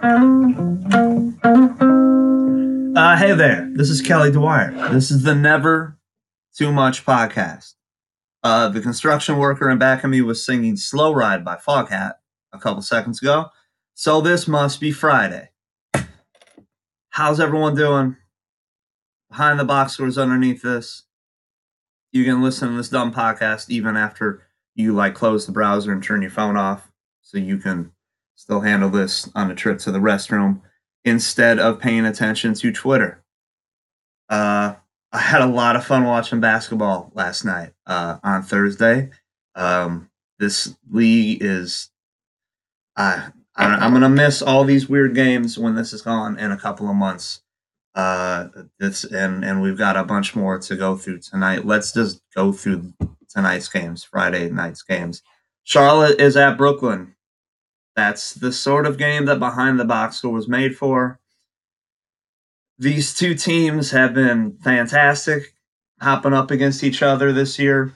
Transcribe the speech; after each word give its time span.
Uh, 0.00 0.12
hey 3.16 3.34
there, 3.34 3.68
this 3.74 3.90
is 3.90 4.00
Kelly 4.00 4.30
Dwyer. 4.30 4.70
This 4.92 5.10
is 5.10 5.24
the 5.24 5.34
Never 5.34 5.98
Too 6.56 6.70
Much 6.70 7.04
podcast. 7.04 7.74
Uh, 8.44 8.68
the 8.68 8.80
construction 8.80 9.38
worker 9.38 9.68
in 9.68 9.78
back 9.78 10.04
of 10.04 10.10
me 10.10 10.20
was 10.20 10.46
singing 10.46 10.76
Slow 10.76 11.12
Ride 11.12 11.44
by 11.44 11.56
Foghat 11.56 12.12
a 12.52 12.58
couple 12.60 12.80
seconds 12.82 13.20
ago. 13.20 13.46
So 13.94 14.20
this 14.20 14.46
must 14.46 14.78
be 14.78 14.92
Friday. 14.92 15.50
How's 17.10 17.40
everyone 17.40 17.74
doing? 17.74 18.16
Behind 19.28 19.58
the 19.58 19.64
box 19.64 19.94
scores 19.94 20.16
underneath 20.16 20.62
this. 20.62 21.06
You 22.12 22.24
can 22.24 22.40
listen 22.40 22.70
to 22.70 22.76
this 22.76 22.88
dumb 22.88 23.12
podcast 23.12 23.68
even 23.68 23.96
after 23.96 24.46
you 24.76 24.92
like 24.92 25.16
close 25.16 25.44
the 25.44 25.50
browser 25.50 25.90
and 25.90 26.00
turn 26.00 26.22
your 26.22 26.30
phone 26.30 26.56
off 26.56 26.88
so 27.20 27.36
you 27.36 27.58
can 27.58 27.90
still 28.38 28.60
handle 28.60 28.88
this 28.88 29.28
on 29.34 29.50
a 29.50 29.54
trip 29.54 29.80
to 29.80 29.90
the 29.90 29.98
restroom 29.98 30.60
instead 31.04 31.58
of 31.58 31.80
paying 31.80 32.06
attention 32.06 32.54
to 32.54 32.70
Twitter. 32.70 33.24
Uh, 34.28 34.74
I 35.10 35.18
had 35.18 35.40
a 35.40 35.46
lot 35.46 35.74
of 35.74 35.84
fun 35.84 36.04
watching 36.04 36.38
basketball 36.38 37.10
last 37.14 37.44
night 37.44 37.72
uh, 37.86 38.18
on 38.22 38.44
Thursday. 38.44 39.10
Um, 39.56 40.08
this 40.38 40.76
league 40.88 41.42
is, 41.42 41.90
uh, 42.96 43.28
I, 43.56 43.64
I'm 43.64 43.92
gonna 43.92 44.08
miss 44.08 44.40
all 44.40 44.62
these 44.62 44.88
weird 44.88 45.16
games 45.16 45.58
when 45.58 45.74
this 45.74 45.92
is 45.92 46.02
gone 46.02 46.38
in 46.38 46.52
a 46.52 46.56
couple 46.56 46.88
of 46.88 46.94
months. 46.94 47.42
Uh, 47.96 48.48
this 48.78 49.02
and 49.02 49.44
and 49.44 49.60
we've 49.60 49.78
got 49.78 49.96
a 49.96 50.04
bunch 50.04 50.36
more 50.36 50.60
to 50.60 50.76
go 50.76 50.96
through 50.96 51.18
tonight. 51.18 51.66
Let's 51.66 51.92
just 51.92 52.20
go 52.36 52.52
through 52.52 52.92
tonight's 53.28 53.68
games, 53.68 54.04
Friday 54.04 54.48
night's 54.48 54.82
games. 54.82 55.22
Charlotte 55.64 56.20
is 56.20 56.36
at 56.36 56.56
Brooklyn. 56.56 57.16
That's 57.98 58.34
the 58.34 58.52
sort 58.52 58.86
of 58.86 58.96
game 58.96 59.24
that 59.24 59.40
Behind 59.40 59.80
the 59.80 59.84
Box 59.84 60.18
Score 60.18 60.30
was 60.30 60.46
made 60.46 60.76
for. 60.76 61.18
These 62.78 63.12
two 63.12 63.34
teams 63.34 63.90
have 63.90 64.14
been 64.14 64.56
fantastic, 64.62 65.52
hopping 66.00 66.32
up 66.32 66.52
against 66.52 66.84
each 66.84 67.02
other 67.02 67.32
this 67.32 67.58
year. 67.58 67.92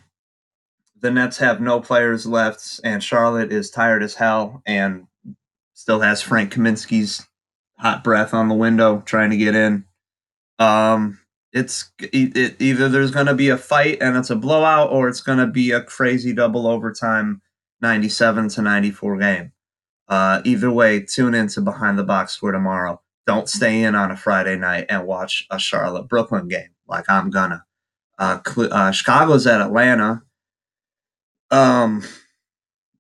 The 1.01 1.13
Nets 1.13 1.39
have 1.39 1.61
no 1.61 1.79
players 1.79 2.27
left, 2.27 2.81
and 2.83 3.01
Charlotte 3.01 3.53
is 3.53 3.71
tired 3.71 4.03
as 4.03 4.17
hell 4.17 4.61
and 4.67 5.07
still 5.73 6.01
has 6.01 6.21
Frank 6.21 6.53
Kaminsky's 6.53 7.25
hot 7.79 8.03
breath 8.03 8.35
on 8.35 8.49
the 8.49 8.57
window 8.57 9.05
trying 9.07 9.31
to 9.31 9.37
get 9.37 9.55
in. 9.55 9.85
Um, 10.59 11.21
it's 11.53 11.93
it, 12.01 12.61
either 12.61 12.89
there's 12.89 13.13
going 13.13 13.27
to 13.27 13.35
be 13.35 13.51
a 13.51 13.57
fight 13.57 13.99
and 14.01 14.17
it's 14.17 14.31
a 14.31 14.37
blowout, 14.37 14.91
or 14.91 15.09
it's 15.09 15.23
going 15.23 15.39
to 15.39 15.47
be 15.47 15.71
a 15.71 15.81
crazy 15.81 16.33
double 16.33 16.67
overtime 16.67 17.41
97 17.81 18.49
to 18.49 18.63
94 18.63 19.19
game. 19.19 19.53
Uh, 20.09 20.43
either 20.45 20.71
way, 20.71 21.01
tune 21.01 21.35
in 21.35 21.49
to 21.49 21.61
Behind 21.61 21.99
the 21.99 22.05
Box 22.05 22.37
for 22.37 22.53
tomorrow. 22.53 23.01
Don't 23.27 23.49
stay 23.49 23.83
in 23.83 23.95
on 23.95 24.11
a 24.11 24.17
Friday 24.17 24.57
night 24.57 24.87
and 24.89 25.07
watch 25.07 25.47
a 25.51 25.59
Charlotte 25.59 26.09
Brooklyn 26.09 26.49
game 26.49 26.71
like 26.89 27.09
I'm 27.09 27.31
gonna. 27.31 27.65
Uh, 28.19 28.41
uh, 28.57 28.91
Chicago's 28.91 29.47
at 29.47 29.61
Atlanta. 29.61 30.23
Um, 31.51 32.03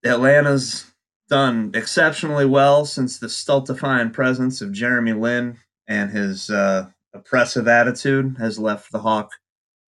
Atlanta's 0.04 0.86
done 1.28 1.70
exceptionally 1.74 2.46
well 2.46 2.84
since 2.84 3.18
the 3.18 3.28
stultifying 3.28 4.10
presence 4.10 4.60
of 4.60 4.72
Jeremy 4.72 5.12
Lin 5.12 5.58
and 5.88 6.10
his 6.10 6.50
uh, 6.50 6.88
oppressive 7.14 7.68
attitude 7.68 8.36
has 8.38 8.58
left 8.58 8.92
the 8.92 9.00
Hawk 9.00 9.32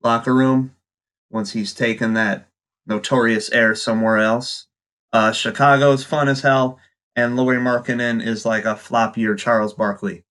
locker 0.03 0.35
room 0.35 0.75
once 1.31 1.53
he's 1.53 1.73
taken 1.73 2.15
that 2.15 2.49
notorious 2.87 3.51
air 3.51 3.75
somewhere 3.75 4.19
else. 4.19 4.67
Uh, 5.13 5.33
Chicago's 5.33 6.05
fun 6.05 6.29
as 6.29 6.41
hell 6.41 6.79
and 7.17 7.37
Lauri 7.37 7.59
Markkanen 7.59 8.25
is 8.25 8.47
like 8.47 8.65
a 8.65 8.75
floppier 8.75 9.37
Charles 9.37 9.75
Barkley. 9.75 10.25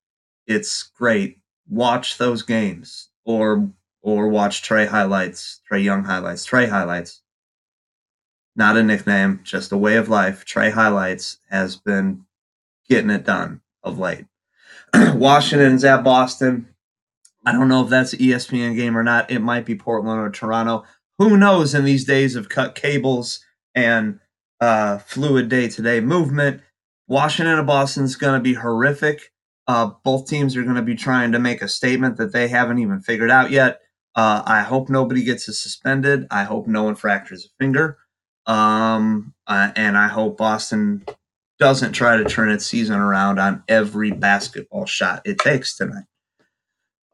It's 0.47 0.83
great. 0.83 1.39
Watch 1.69 2.17
those 2.17 2.43
games 2.43 3.09
or 3.25 3.69
or 4.01 4.27
watch 4.27 4.63
Trae 4.63 4.87
highlights, 4.87 5.61
Trae 5.69 5.83
Young 5.83 6.03
highlights, 6.03 6.45
Trae 6.45 6.69
highlights. 6.69 7.21
Not 8.55 8.77
a 8.77 8.83
nickname, 8.83 9.41
just 9.43 9.71
a 9.71 9.77
way 9.77 9.95
of 9.95 10.09
life. 10.09 10.43
Trae 10.45 10.71
highlights 10.71 11.37
has 11.49 11.75
been 11.75 12.25
getting 12.89 13.11
it 13.11 13.25
done 13.25 13.61
of 13.83 13.99
late. 13.99 14.25
Washington's 14.93 15.83
at 15.83 16.03
Boston. 16.03 16.67
I 17.45 17.53
don't 17.53 17.69
know 17.69 17.83
if 17.83 17.89
that's 17.89 18.13
an 18.13 18.19
ESPN 18.19 18.75
game 18.75 18.97
or 18.97 19.03
not. 19.03 19.31
It 19.31 19.39
might 19.39 19.65
be 19.65 19.75
Portland 19.75 20.19
or 20.19 20.29
Toronto. 20.29 20.83
Who 21.17 21.37
knows 21.37 21.73
in 21.73 21.85
these 21.85 22.05
days 22.05 22.35
of 22.35 22.49
cut 22.49 22.75
cables 22.75 23.43
and 23.73 24.19
uh, 24.59 24.97
fluid 24.99 25.49
day 25.49 25.67
to 25.69 25.81
day 25.81 26.01
movement? 26.01 26.61
Washington 27.11 27.57
and 27.57 27.67
Boston 27.67 28.05
is 28.05 28.15
going 28.15 28.35
to 28.35 28.41
be 28.41 28.53
horrific. 28.53 29.33
Uh, 29.67 29.91
both 30.05 30.29
teams 30.29 30.55
are 30.55 30.63
going 30.63 30.77
to 30.77 30.81
be 30.81 30.95
trying 30.95 31.33
to 31.33 31.39
make 31.39 31.61
a 31.61 31.67
statement 31.67 32.15
that 32.15 32.31
they 32.31 32.47
haven't 32.47 32.79
even 32.79 33.01
figured 33.01 33.29
out 33.29 33.51
yet. 33.51 33.81
Uh, 34.15 34.41
I 34.45 34.61
hope 34.61 34.87
nobody 34.89 35.21
gets 35.21 35.45
suspended. 35.45 36.25
I 36.31 36.45
hope 36.45 36.67
no 36.67 36.83
one 36.83 36.95
fractures 36.95 37.45
a 37.45 37.49
finger. 37.61 37.97
Um, 38.45 39.33
uh, 39.45 39.71
and 39.75 39.97
I 39.97 40.07
hope 40.07 40.37
Boston 40.37 41.03
doesn't 41.59 41.91
try 41.91 42.15
to 42.15 42.23
turn 42.23 42.49
its 42.49 42.65
season 42.65 42.95
around 42.95 43.39
on 43.39 43.63
every 43.67 44.11
basketball 44.11 44.85
shot 44.85 45.21
it 45.25 45.37
takes 45.37 45.75
tonight. 45.75 46.05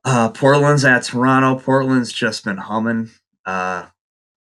Uh, 0.06 0.30
Portland's 0.30 0.86
at 0.86 1.06
Toronto. 1.06 1.60
Portland's 1.60 2.14
just 2.14 2.46
been 2.46 2.58
humming. 2.58 3.10
Uh, 3.48 3.88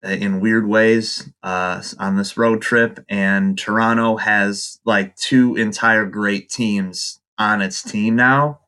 in 0.09 0.41
weird 0.41 0.69
ways 0.69 1.31
uh, 1.43 1.83
on 1.99 2.17
this 2.17 2.37
road 2.37 2.63
trip, 2.63 3.05
and 3.09 3.59
Toronto 3.59 4.17
has 4.17 4.79
like 4.85 5.17
two 5.17 5.57
entire 5.57 6.05
great 6.07 6.49
teams 6.49 7.21
on 7.39 7.63
its 7.63 7.83
team 7.83 8.17
now, 8.17 8.61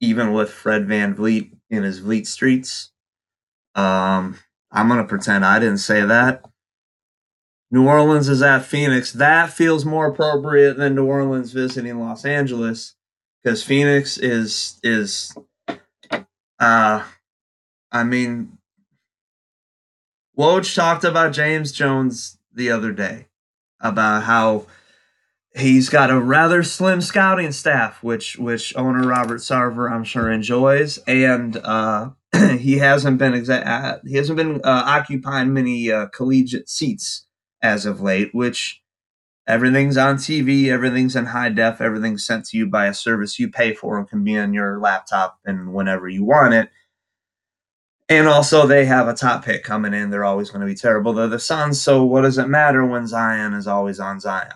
even 0.00 0.32
with 0.32 0.50
Fred 0.50 0.86
Van 0.86 1.14
VanVleet 1.14 1.52
in 1.70 1.82
his 1.82 2.00
Vleet 2.00 2.26
streets. 2.26 2.92
Um, 3.74 4.38
I'm 4.70 4.88
gonna 4.88 5.04
pretend 5.04 5.44
I 5.44 5.58
didn't 5.58 5.78
say 5.78 6.04
that. 6.04 6.44
New 7.70 7.86
Orleans 7.86 8.28
is 8.28 8.40
at 8.40 8.64
Phoenix. 8.64 9.12
That 9.12 9.50
feels 9.52 9.84
more 9.84 10.06
appropriate 10.06 10.78
than 10.78 10.94
New 10.94 11.04
Orleans 11.04 11.52
visiting 11.52 11.98
Los 12.00 12.24
Angeles 12.24 12.94
because 13.42 13.62
Phoenix 13.62 14.18
is 14.18 14.78
is 14.82 15.34
uh 16.58 17.04
I 17.92 18.04
mean 18.04 18.57
Woj 20.38 20.72
talked 20.72 21.02
about 21.02 21.32
James 21.32 21.72
Jones 21.72 22.38
the 22.54 22.70
other 22.70 22.92
day 22.92 23.26
about 23.80 24.22
how 24.22 24.66
he's 25.56 25.88
got 25.88 26.10
a 26.10 26.20
rather 26.20 26.62
slim 26.62 27.00
scouting 27.00 27.50
staff, 27.50 28.04
which 28.04 28.38
which 28.38 28.72
owner 28.76 29.06
Robert 29.06 29.40
Sarver 29.40 29.90
I'm 29.90 30.04
sure 30.04 30.30
enjoys, 30.30 30.98
and 31.08 31.56
uh, 31.56 32.10
he 32.58 32.78
hasn't 32.78 33.18
been 33.18 33.32
exa- 33.32 33.66
uh, 33.66 33.98
he 34.06 34.16
hasn't 34.16 34.36
been 34.36 34.56
uh, 34.62 34.84
occupying 34.86 35.52
many 35.52 35.90
uh, 35.90 36.06
collegiate 36.06 36.68
seats 36.68 37.26
as 37.60 37.84
of 37.84 38.00
late, 38.00 38.32
which 38.32 38.80
everything's 39.48 39.96
on 39.96 40.18
TV, 40.18 40.68
everything's 40.68 41.16
in 41.16 41.26
high 41.26 41.48
def, 41.48 41.80
everything's 41.80 42.24
sent 42.24 42.44
to 42.46 42.58
you 42.58 42.66
by 42.66 42.86
a 42.86 42.94
service 42.94 43.40
you 43.40 43.50
pay 43.50 43.74
for 43.74 43.98
and 43.98 44.08
can 44.08 44.22
be 44.22 44.38
on 44.38 44.54
your 44.54 44.78
laptop 44.78 45.40
and 45.44 45.74
whenever 45.74 46.08
you 46.08 46.22
want 46.24 46.54
it. 46.54 46.70
And 48.10 48.26
also, 48.26 48.66
they 48.66 48.86
have 48.86 49.06
a 49.06 49.14
top 49.14 49.44
pick 49.44 49.64
coming 49.64 49.92
in. 49.92 50.08
They're 50.10 50.24
always 50.24 50.50
going 50.50 50.62
to 50.62 50.66
be 50.66 50.74
terrible. 50.74 51.12
They're 51.12 51.28
the 51.28 51.38
Suns, 51.38 51.82
so 51.82 52.04
what 52.04 52.22
does 52.22 52.38
it 52.38 52.48
matter 52.48 52.84
when 52.86 53.06
Zion 53.06 53.52
is 53.52 53.66
always 53.66 54.00
on 54.00 54.18
Zion? 54.18 54.54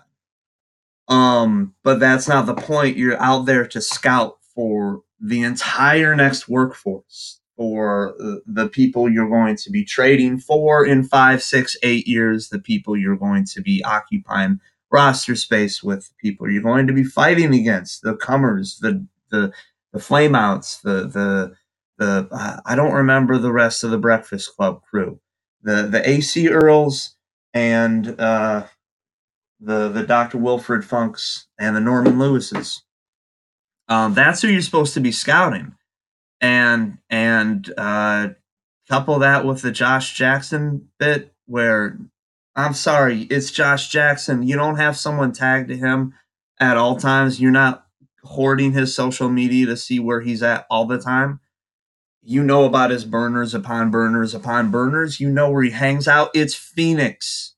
Um, 1.07 1.75
but 1.83 1.99
that's 1.99 2.27
not 2.27 2.45
the 2.45 2.55
point. 2.55 2.97
You're 2.97 3.21
out 3.21 3.45
there 3.45 3.67
to 3.67 3.81
scout 3.81 4.37
for 4.55 5.01
the 5.19 5.43
entire 5.43 6.15
next 6.15 6.49
workforce, 6.49 7.39
for 7.55 8.15
the 8.45 8.67
people 8.69 9.09
you're 9.09 9.29
going 9.29 9.55
to 9.57 9.69
be 9.69 9.85
trading 9.85 10.39
for 10.39 10.85
in 10.85 11.03
five, 11.03 11.43
six, 11.43 11.77
eight 11.83 12.07
years, 12.07 12.49
the 12.49 12.59
people 12.59 12.97
you're 12.97 13.15
going 13.15 13.45
to 13.45 13.61
be 13.61 13.83
occupying 13.83 14.59
roster 14.91 15.35
space 15.35 15.83
with, 15.83 16.09
the 16.09 16.15
people 16.29 16.49
you're 16.49 16.61
going 16.61 16.87
to 16.87 16.93
be 16.93 17.03
fighting 17.03 17.53
against, 17.53 18.01
the 18.01 18.15
comers, 18.15 18.79
the 18.79 19.05
the 19.29 19.51
the 19.91 19.99
flameouts, 19.99 20.81
the 20.81 21.07
the 21.07 21.55
the 21.97 22.27
uh, 22.31 22.59
I 22.65 22.75
don't 22.75 22.93
remember 22.93 23.37
the 23.37 23.51
rest 23.51 23.83
of 23.83 23.91
the 23.91 23.97
Breakfast 23.97 24.55
Club 24.55 24.81
crew, 24.89 25.19
the 25.61 25.83
the 25.83 26.07
AC 26.07 26.49
Earls 26.49 27.15
and 27.53 28.19
uh, 28.19 28.65
the 29.59 29.89
the 29.89 30.03
Dr. 30.03 30.37
Wilfred 30.37 30.83
Funks 30.85 31.47
and 31.59 31.75
the 31.75 31.81
Norman 31.81 32.17
Lewises. 32.17 32.81
Um, 33.87 34.13
that's 34.13 34.41
who 34.41 34.47
you're 34.47 34.61
supposed 34.61 34.93
to 34.95 35.01
be 35.01 35.11
scouting, 35.11 35.75
and 36.41 36.97
and 37.09 37.71
uh, 37.77 38.29
couple 38.89 39.19
that 39.19 39.45
with 39.45 39.61
the 39.61 39.71
Josh 39.71 40.15
Jackson 40.15 40.89
bit 40.99 41.33
where 41.45 41.97
I'm 42.55 42.73
sorry, 42.73 43.23
it's 43.23 43.51
Josh 43.51 43.89
Jackson. 43.89 44.43
You 44.43 44.55
don't 44.55 44.77
have 44.77 44.97
someone 44.97 45.31
tagged 45.31 45.69
to 45.69 45.77
him 45.77 46.13
at 46.59 46.77
all 46.77 46.97
times. 46.97 47.39
You're 47.39 47.51
not 47.51 47.85
hoarding 48.23 48.71
his 48.71 48.95
social 48.95 49.29
media 49.29 49.65
to 49.67 49.77
see 49.77 49.99
where 49.99 50.21
he's 50.21 50.41
at 50.41 50.65
all 50.69 50.85
the 50.85 50.97
time 50.97 51.39
you 52.23 52.43
know 52.43 52.65
about 52.65 52.91
his 52.91 53.05
burners 53.05 53.53
upon 53.53 53.91
burners 53.91 54.33
upon 54.33 54.71
burners. 54.71 55.19
You 55.19 55.29
know 55.29 55.51
where 55.51 55.63
he 55.63 55.71
hangs 55.71 56.07
out. 56.07 56.31
It's 56.33 56.55
Phoenix. 56.55 57.55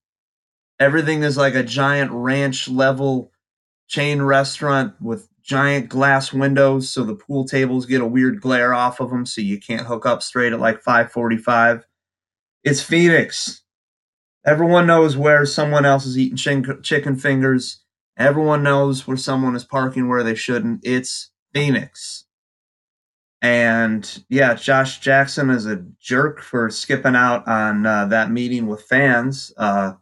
Everything 0.80 1.24
is 1.24 1.38
like 1.38 1.56
a 1.56 1.64
giant 1.64 2.12
ranch 2.12 2.68
level 2.70 3.32
chain 3.88 4.22
restaurant 4.22 4.96
with 5.02 5.30
giant 5.44 5.90
glass 5.90 6.34
windows 6.34 6.90
so 6.90 7.04
the 7.04 7.16
pool 7.16 7.46
tables 7.46 7.86
get 7.86 8.02
a 8.02 8.06
weird 8.06 8.42
glare 8.42 8.74
off 8.74 9.00
of 9.00 9.12
them 9.12 9.26
so 9.26 9.42
you 9.42 9.60
can't 9.60 9.88
hook 9.88 10.06
up 10.06 10.24
straight 10.24 10.54
at 10.54 10.60
like 10.60 10.82
545 10.82 11.86
it's 12.64 12.82
phoenix 12.82 13.64
everyone 14.46 14.88
knows 14.88 15.18
where 15.18 15.46
someone 15.46 15.86
else 15.86 16.06
is 16.06 16.18
eating 16.18 16.38
chin- 16.38 16.82
chicken 16.84 17.16
fingers 17.18 17.84
everyone 18.18 18.64
knows 18.64 19.08
where 19.08 19.18
someone 19.18 19.56
is 19.56 19.66
parking 19.66 20.10
where 20.10 20.24
they 20.24 20.36
shouldn't 20.36 20.82
it's 20.84 21.32
phoenix 21.54 22.25
and 23.46 24.24
yeah 24.28 24.56
josh 24.56 25.00
jackson 25.00 25.52
is 25.52 25.68
a 25.68 25.86
jerk 26.00 26.42
for 26.42 26.72
skipping 26.72 27.16
out 27.16 27.48
on 27.48 27.86
uh, 27.86 28.06
that 28.06 28.32
meeting 28.32 28.66
with 28.66 28.82
fans. 28.82 29.54
Uh, 29.56 29.94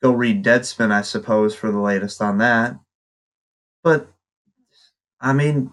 go 0.00 0.12
read 0.12 0.44
deadspin 0.44 0.92
i 0.92 1.02
suppose 1.02 1.54
for 1.54 1.72
the 1.72 1.80
latest 1.80 2.22
on 2.22 2.38
that. 2.38 2.78
But 3.82 4.08
I 5.20 5.32
mean, 5.32 5.72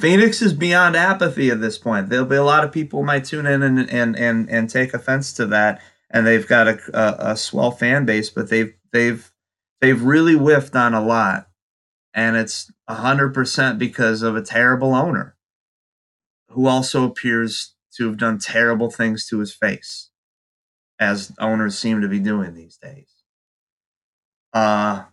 Phoenix 0.00 0.42
is 0.42 0.52
beyond 0.52 0.96
apathy 0.96 1.50
at 1.50 1.60
this 1.60 1.78
point. 1.78 2.08
There'll 2.08 2.26
be 2.26 2.34
a 2.34 2.42
lot 2.42 2.64
of 2.64 2.72
people 2.72 3.04
might 3.04 3.24
tune 3.24 3.46
in 3.46 3.62
and 3.62 3.88
and 3.90 4.18
and, 4.18 4.50
and 4.50 4.68
take 4.68 4.94
offense 4.94 5.32
to 5.34 5.46
that, 5.46 5.80
and 6.10 6.26
they've 6.26 6.46
got 6.46 6.66
a, 6.66 6.78
a, 6.92 7.32
a 7.32 7.36
swell 7.36 7.70
fan 7.70 8.04
base, 8.04 8.30
but 8.30 8.48
they've 8.48 8.74
they've 8.92 9.30
they've 9.80 10.02
really 10.02 10.34
whiffed 10.34 10.74
on 10.74 10.94
a 10.94 11.04
lot, 11.04 11.45
and 12.16 12.36
it's 12.36 12.72
hundred 12.88 13.34
percent 13.34 13.78
because 13.78 14.22
of 14.22 14.36
a 14.36 14.42
terrible 14.42 14.96
owner, 14.96 15.36
who 16.50 16.66
also 16.66 17.04
appears 17.04 17.76
to 17.96 18.08
have 18.08 18.18
done 18.18 18.38
terrible 18.40 18.90
things 18.90 19.28
to 19.28 19.38
his 19.38 19.54
face, 19.54 20.10
as 20.98 21.32
owners 21.38 21.78
seem 21.78 22.00
to 22.00 22.08
be 22.08 22.18
doing 22.18 22.54
these 22.54 22.78
days. 22.78 23.10
Uh 24.52 25.04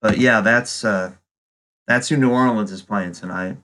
but 0.00 0.18
yeah, 0.18 0.40
that's 0.40 0.84
uh, 0.84 1.12
that's 1.86 2.08
who 2.08 2.16
New 2.16 2.30
Orleans 2.30 2.72
is 2.72 2.82
playing 2.82 3.12
tonight. 3.12 3.58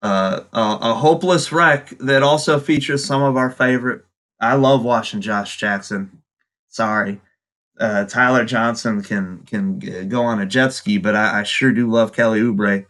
Uh, 0.00 0.42
a, 0.52 0.78
a 0.80 0.94
hopeless 0.94 1.52
wreck 1.52 1.90
that 2.00 2.22
also 2.22 2.58
features 2.60 3.04
some 3.04 3.22
of 3.22 3.36
our 3.36 3.50
favorite. 3.50 4.04
I 4.40 4.54
love 4.54 4.84
watching 4.84 5.20
Josh 5.20 5.56
Jackson. 5.58 6.22
Sorry, 6.68 7.20
uh, 7.80 8.04
Tyler 8.04 8.44
Johnson 8.44 9.02
can 9.02 9.44
can 9.46 10.08
go 10.08 10.22
on 10.22 10.40
a 10.40 10.46
jet 10.46 10.72
ski, 10.72 10.98
but 10.98 11.14
I, 11.14 11.40
I 11.40 11.42
sure 11.42 11.72
do 11.72 11.90
love 11.90 12.12
Kelly 12.12 12.40
Oubre. 12.40 12.86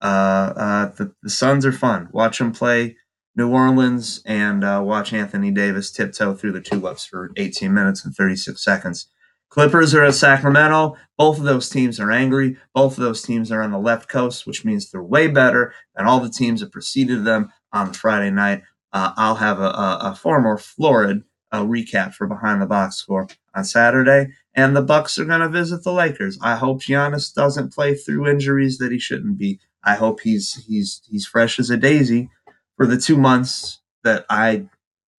Uh, 0.00 0.04
uh, 0.04 0.86
the, 0.96 1.12
the 1.22 1.30
Suns 1.30 1.66
are 1.66 1.72
fun. 1.72 2.08
Watch 2.12 2.38
them 2.38 2.52
play 2.52 2.96
New 3.34 3.50
Orleans 3.50 4.22
and 4.26 4.64
uh, 4.64 4.80
watch 4.84 5.12
Anthony 5.12 5.50
Davis 5.50 5.90
tiptoe 5.90 6.34
through 6.34 6.52
the 6.52 6.60
tulips 6.60 7.06
for 7.06 7.30
18 7.36 7.72
minutes 7.72 8.04
and 8.04 8.14
36 8.14 8.62
seconds. 8.62 9.08
Clippers 9.48 9.94
are 9.94 10.04
at 10.04 10.14
Sacramento. 10.14 10.96
Both 11.16 11.38
of 11.38 11.44
those 11.44 11.70
teams 11.70 11.98
are 11.98 12.10
angry. 12.10 12.56
Both 12.74 12.98
of 12.98 13.04
those 13.04 13.22
teams 13.22 13.50
are 13.50 13.62
on 13.62 13.70
the 13.70 13.78
left 13.78 14.08
coast, 14.08 14.46
which 14.46 14.64
means 14.64 14.90
they're 14.90 15.02
way 15.02 15.26
better 15.26 15.72
than 15.96 16.06
all 16.06 16.20
the 16.20 16.28
teams 16.28 16.60
that 16.60 16.72
preceded 16.72 17.24
them 17.24 17.50
on 17.72 17.92
Friday 17.92 18.30
night. 18.30 18.62
Uh, 18.92 19.12
I'll 19.16 19.36
have 19.36 19.60
a, 19.60 19.68
a, 19.68 19.98
a, 20.02 20.14
far 20.14 20.40
more 20.40 20.56
florid 20.56 21.22
uh, 21.52 21.64
recap 21.64 22.14
for 22.14 22.26
behind 22.26 22.60
the 22.60 22.66
box 22.66 22.96
score 22.96 23.28
on 23.54 23.64
Saturday, 23.64 24.28
and 24.54 24.76
the 24.76 24.82
Bucks 24.82 25.18
are 25.18 25.24
going 25.24 25.40
to 25.40 25.48
visit 25.48 25.84
the 25.84 25.92
Lakers. 25.92 26.38
I 26.42 26.56
hope 26.56 26.82
Giannis 26.82 27.32
doesn't 27.32 27.72
play 27.72 27.94
through 27.94 28.28
injuries 28.28 28.78
that 28.78 28.92
he 28.92 28.98
shouldn't 28.98 29.38
be. 29.38 29.60
I 29.84 29.94
hope 29.94 30.20
he's 30.20 30.64
he's 30.66 31.00
he's 31.08 31.26
fresh 31.26 31.58
as 31.58 31.70
a 31.70 31.76
daisy 31.76 32.30
for 32.76 32.86
the 32.86 32.98
two 32.98 33.16
months 33.16 33.80
that 34.04 34.24
I. 34.28 34.66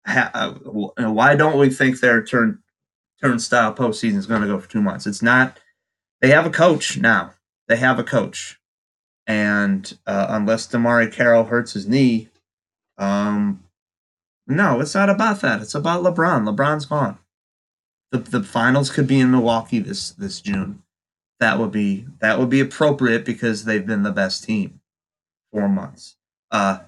Ha- 0.05 0.31
uh, 0.33 0.53
why 1.11 1.35
don't 1.35 1.57
we 1.59 1.69
think 1.69 1.99
their 1.99 2.23
turn 2.23 2.59
turnstile 3.21 3.73
postseason 3.73 4.17
is 4.17 4.25
going 4.25 4.41
to 4.41 4.47
go 4.47 4.59
for 4.59 4.69
two 4.69 4.81
months. 4.81 5.05
It's 5.07 5.21
not. 5.21 5.59
They 6.21 6.29
have 6.29 6.45
a 6.45 6.51
coach 6.51 6.97
now. 6.97 7.33
They 7.67 7.77
have 7.77 7.99
a 7.99 8.03
coach, 8.03 8.59
and 9.27 9.97
uh, 10.07 10.27
unless 10.29 10.67
DeMarre 10.67 11.11
Carroll 11.11 11.45
hurts 11.45 11.73
his 11.73 11.87
knee, 11.87 12.29
um, 12.97 13.63
no, 14.49 14.81
it's 14.81 14.95
not 14.95 15.09
about 15.09 15.41
that. 15.41 15.61
It's 15.61 15.75
about 15.75 16.03
LeBron. 16.03 16.49
LeBron's 16.49 16.85
gone. 16.85 17.19
The 18.11 18.17
the 18.17 18.43
finals 18.43 18.89
could 18.89 19.07
be 19.07 19.19
in 19.19 19.31
Milwaukee 19.31 19.79
this 19.79 20.09
this 20.11 20.41
June. 20.41 20.81
That 21.39 21.59
would 21.59 21.71
be 21.71 22.07
that 22.19 22.39
would 22.39 22.49
be 22.49 22.59
appropriate 22.59 23.23
because 23.23 23.63
they've 23.63 23.85
been 23.85 24.03
the 24.03 24.11
best 24.11 24.43
team 24.43 24.81
for 25.51 25.69
months. 25.69 26.17
Uh, 26.51 26.79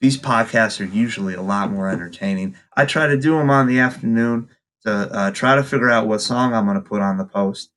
these 0.00 0.16
podcasts 0.16 0.80
are 0.80 0.88
usually 0.88 1.34
a 1.34 1.42
lot 1.42 1.72
more 1.72 1.90
entertaining. 1.90 2.54
I 2.76 2.84
try 2.84 3.08
to 3.08 3.18
do 3.18 3.32
them 3.32 3.50
on 3.50 3.66
the 3.66 3.80
afternoon 3.80 4.48
to 4.84 4.90
uh, 4.90 5.30
try 5.32 5.56
to 5.56 5.64
figure 5.64 5.90
out 5.90 6.06
what 6.06 6.20
song 6.20 6.54
I'm 6.54 6.66
going 6.66 6.80
to 6.80 6.88
put 6.88 7.02
on 7.02 7.18
the 7.18 7.24
post 7.24 7.70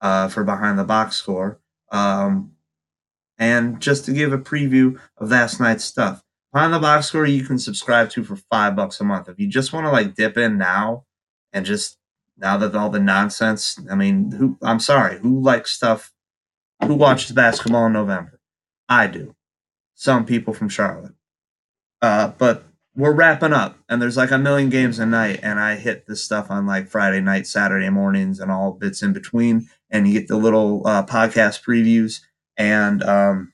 uh, 0.00 0.28
for 0.28 0.42
behind 0.42 0.78
the 0.78 0.84
box 0.84 1.14
score, 1.14 1.60
um, 1.92 2.52
and 3.38 3.80
just 3.80 4.04
to 4.06 4.12
give 4.12 4.32
a 4.32 4.38
preview 4.38 4.98
of 5.16 5.30
last 5.30 5.60
night's 5.60 5.84
stuff. 5.84 6.24
Behind 6.52 6.72
the 6.72 6.78
box 6.78 7.06
score, 7.06 7.26
you 7.26 7.44
can 7.44 7.58
subscribe 7.58 8.10
to 8.10 8.24
for 8.24 8.36
five 8.36 8.74
bucks 8.74 9.00
a 9.00 9.04
month. 9.04 9.28
If 9.28 9.38
you 9.38 9.46
just 9.46 9.72
want 9.72 9.86
to 9.86 9.90
like 9.90 10.14
dip 10.14 10.38
in 10.38 10.56
now 10.56 11.04
and 11.52 11.66
just 11.66 11.98
now 12.38 12.56
that 12.56 12.74
all 12.74 12.90
the 12.90 13.00
nonsense, 13.00 13.78
I 13.90 13.94
mean, 13.94 14.30
who? 14.32 14.58
I'm 14.62 14.80
sorry, 14.80 15.18
who 15.18 15.40
likes 15.40 15.72
stuff? 15.72 16.12
Who 16.84 16.94
watches 16.94 17.32
basketball 17.32 17.86
in 17.86 17.92
November? 17.92 18.40
I 18.88 19.08
do. 19.08 19.34
Some 19.94 20.24
people 20.24 20.54
from 20.54 20.68
Charlotte. 20.68 21.14
Uh, 22.00 22.28
but 22.38 22.64
we're 22.98 23.14
wrapping 23.14 23.52
up 23.52 23.78
and 23.88 24.02
there's 24.02 24.16
like 24.16 24.32
a 24.32 24.38
million 24.38 24.68
games 24.68 24.98
a 24.98 25.06
night 25.06 25.38
and 25.42 25.60
i 25.60 25.76
hit 25.76 26.06
this 26.06 26.22
stuff 26.22 26.50
on 26.50 26.66
like 26.66 26.88
friday 26.88 27.20
night 27.20 27.46
saturday 27.46 27.88
mornings 27.88 28.40
and 28.40 28.50
all 28.50 28.72
bits 28.72 29.02
in 29.02 29.12
between 29.12 29.68
and 29.90 30.06
you 30.06 30.18
get 30.18 30.28
the 30.28 30.36
little 30.36 30.84
uh, 30.86 31.04
podcast 31.06 31.62
previews 31.62 32.20
and 32.56 33.02
um, 33.04 33.52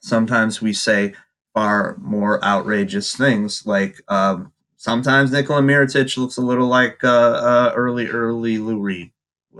sometimes 0.00 0.60
we 0.60 0.72
say 0.72 1.14
far 1.56 1.96
more 2.02 2.44
outrageous 2.44 3.16
things 3.16 3.66
like 3.66 4.02
um, 4.08 4.52
sometimes 4.76 5.32
nikola 5.32 5.62
mirotic 5.62 6.16
looks 6.18 6.36
a 6.36 6.42
little 6.42 6.68
like 6.68 7.02
uh, 7.02 7.08
uh, 7.08 7.72
early 7.74 8.08
early 8.08 8.58
lou 8.58 8.78
reed 8.78 9.10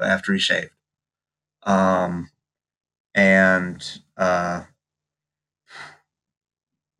after 0.02 0.34
he 0.34 0.38
shaved 0.38 0.70
um, 1.62 2.31
and 3.14 4.00
uh, 4.19 4.64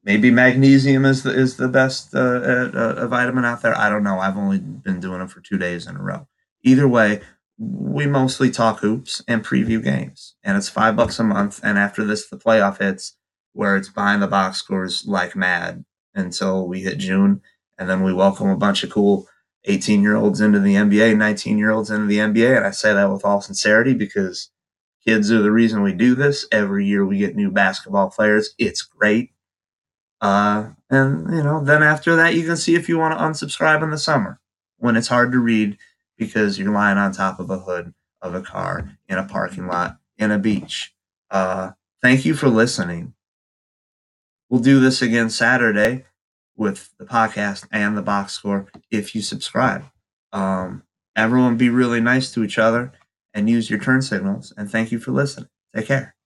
maybe 0.07 0.31
magnesium 0.31 1.05
is 1.05 1.23
the 1.25 1.31
is 1.31 1.57
the 1.59 1.69
best 1.69 2.15
uh, 2.15 2.19
uh, 2.19 2.71
uh, 2.75 3.07
vitamin 3.09 3.45
out 3.45 3.63
there. 3.63 3.77
I 3.77 3.91
don't 3.91 4.05
know. 4.05 4.19
I've 4.21 4.39
only 4.39 4.59
been 4.59 5.01
doing 5.01 5.21
it 5.21 5.31
for 5.31 5.41
two 5.41 5.59
days 5.59 5.87
in 5.87 5.97
a 5.97 6.03
row. 6.03 6.27
Either 6.63 6.89
way, 6.89 7.21
we 7.59 8.07
mostly 8.07 8.51
talk 8.51 8.81
hoops 8.81 9.23
and 9.29 9.45
preview 9.45 9.83
games, 9.83 10.37
and 10.43 10.57
it's 10.57 10.69
five 10.71 10.97
bucks 10.97 11.19
a 11.19 11.25
month. 11.25 11.61
And 11.63 11.79
after 11.79 12.05
this, 12.05 12.29
the 12.29 12.39
playoff 12.39 12.79
hits, 12.79 13.17
where 13.57 13.77
it's 13.77 13.89
behind 13.89 14.23
the 14.23 14.27
box 14.27 14.59
scores 14.59 15.05
like 15.07 15.35
mad 15.35 15.85
until 16.15 16.69
we 16.69 16.83
hit 16.83 16.99
June, 16.99 17.41
and 17.79 17.89
then 17.89 18.03
we 18.03 18.13
welcome 18.13 18.49
a 18.49 18.57
bunch 18.57 18.85
of 18.85 18.91
cool 18.91 19.27
18 19.65 20.03
year 20.03 20.17
olds 20.17 20.41
into 20.41 20.61
the 20.61 20.75
NBA, 20.75 21.17
19 21.17 21.59
year 21.59 21.71
olds 21.71 21.91
into 21.91 22.07
the 22.07 22.19
NBA, 22.19 22.57
and 22.57 22.67
I 22.67 22.71
say 22.71 22.93
that 22.95 23.11
with 23.11 23.25
all 23.25 23.41
sincerity 23.41 23.95
because 23.95 24.51
kids 25.05 25.31
are 25.33 25.43
the 25.43 25.53
reason 25.53 25.83
we 25.83 25.93
do 25.93 26.15
this. 26.15 26.47
Every 26.53 26.87
year 26.87 27.05
we 27.05 27.19
get 27.19 27.37
new 27.37 27.51
basketball 27.51 28.11
players. 28.11 28.55
It's 28.59 28.83
great 28.83 29.31
uh, 30.21 30.71
and 30.91 31.35
you 31.35 31.43
know, 31.43 31.63
then 31.63 31.83
after 31.83 32.17
that, 32.17 32.35
you 32.35 32.45
can 32.47 32.57
see 32.57 32.75
if 32.75 32.89
you 32.89 32.99
want 32.99 33.19
to 33.19 33.25
unsubscribe 33.25 33.83
in 33.83 33.91
the 33.91 33.99
summer 33.99 34.41
when 34.79 34.97
it's 34.97 35.09
hard 35.09 35.33
to 35.33 35.39
read 35.39 35.77
because 36.17 36.59
you're 36.59 36.73
lying 36.73 36.99
on 36.99 37.13
top 37.13 37.39
of 37.39 37.51
a 37.51 37.59
hood 37.59 37.93
of 38.23 38.35
a 38.35 38.41
car 38.43 38.91
in 39.09 39.19
a 39.19 39.25
parking 39.25 39.67
lot 39.67 39.99
in 40.19 40.31
a 40.31 40.39
beach. 40.39 40.95
Uh, 41.31 41.73
thank 42.03 42.25
you 42.25 42.35
for 42.35 42.49
listening. 42.49 43.13
We'll 44.49 44.61
do 44.61 44.81
this 44.81 45.03
again 45.03 45.31
Saturday 45.31 46.05
with 46.57 46.91
the 46.99 47.05
podcast 47.05 47.67
and 47.73 47.97
the 47.97 48.03
box 48.03 48.33
score 48.33 48.67
if 48.91 49.15
you 49.15 49.23
subscribe. 49.23 49.85
Um, 50.33 50.85
everyone 51.17 51.57
be 51.57 51.69
really 51.69 52.01
nice 52.01 52.33
to 52.35 52.45
each 52.45 52.59
other 52.59 52.93
and 53.35 53.51
use 53.51 53.69
your 53.71 53.79
turn 53.81 54.03
signals. 54.03 54.53
And 54.57 54.71
thank 54.71 54.93
you 54.93 54.99
for 54.99 55.11
listening. 55.13 55.49
Take 55.75 55.87
care. 55.87 56.15